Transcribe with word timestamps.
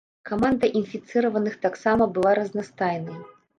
Каманда 0.29 0.69
інфіцыраваных 0.79 1.59
таксама 1.67 2.03
была 2.17 2.35
разнастайнай. 2.43 3.25